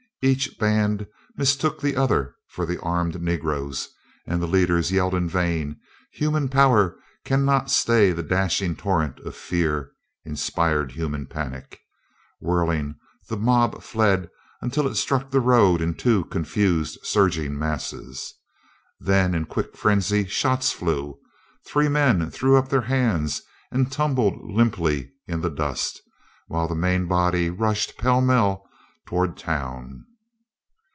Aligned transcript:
Each 0.23 0.55
band 0.59 1.07
mistook 1.35 1.81
the 1.81 1.95
other 1.95 2.35
for 2.47 2.67
the 2.67 2.79
armed 2.81 3.19
Negroes, 3.19 3.89
and 4.27 4.39
the 4.39 4.45
leaders 4.45 4.91
yelled 4.91 5.15
in 5.15 5.27
vain; 5.27 5.79
human 6.11 6.47
power 6.47 6.95
can 7.25 7.43
not 7.43 7.71
stay 7.71 8.11
the 8.11 8.21
dashing 8.21 8.75
torrent 8.75 9.19
of 9.21 9.35
fear 9.35 9.93
inspired 10.23 10.91
human 10.91 11.25
panic. 11.25 11.79
Whirling, 12.39 12.97
the 13.29 13.35
mob 13.35 13.81
fled 13.81 14.29
till 14.69 14.85
it 14.85 14.93
struck 14.93 15.31
the 15.31 15.39
road 15.39 15.81
in 15.81 15.95
two 15.95 16.25
confused, 16.25 16.99
surging 17.01 17.57
masses. 17.57 18.35
Then 18.99 19.33
in 19.33 19.45
quick 19.45 19.75
frenzy, 19.75 20.27
shots 20.27 20.71
flew; 20.71 21.17
three 21.65 21.87
men 21.89 22.29
threw 22.29 22.57
up 22.57 22.69
their 22.69 22.81
hands 22.81 23.41
and 23.71 23.91
tumbled 23.91 24.35
limply 24.43 25.13
in 25.25 25.41
the 25.41 25.49
dust, 25.49 25.99
while 26.45 26.67
the 26.67 26.75
main 26.75 27.07
body 27.07 27.49
rushed 27.49 27.97
pellmell 27.97 28.61
toward 29.07 29.35
town. 29.35 30.05